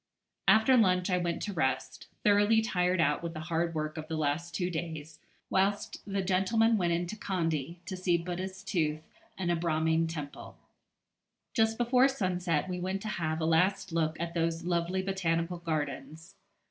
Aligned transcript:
After 0.47 0.75
lunch 0.75 1.11
I 1.11 1.19
went 1.19 1.43
to 1.43 1.53
rest, 1.53 2.07
thoroughly 2.23 2.59
tired 2.63 2.99
out 2.99 3.21
with 3.21 3.35
the 3.35 3.39
hard 3.41 3.75
work 3.75 3.97
of 3.97 4.07
the 4.07 4.17
last 4.17 4.55
two 4.55 4.71
days, 4.71 5.19
whilst 5.51 6.01
the 6.11 6.23
gentlemen 6.23 6.75
went 6.75 6.91
into 6.91 7.15
Kandy, 7.15 7.77
to 7.85 7.95
see 7.95 8.17
Buddha's 8.17 8.63
tooth 8.63 9.03
and 9.37 9.51
a 9.51 9.55
Brahmin 9.55 10.07
temple. 10.07 10.57
Just 11.53 11.77
before 11.77 12.07
sunset 12.07 12.67
we 12.67 12.79
went 12.79 13.03
to 13.03 13.09
have 13.09 13.39
a 13.41 13.45
last 13.45 13.91
look 13.91 14.19
at 14.19 14.33
those 14.33 14.63
lovely 14.63 15.03
Botanical 15.03 15.59
Gardens. 15.59 16.33